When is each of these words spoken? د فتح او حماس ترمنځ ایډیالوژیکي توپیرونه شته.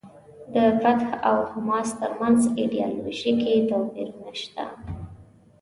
د 0.53 0.55
فتح 0.81 1.09
او 1.29 1.37
حماس 1.51 1.89
ترمنځ 2.01 2.39
ایډیالوژیکي 2.59 3.53
توپیرونه 3.69 4.33
شته. 4.41 4.65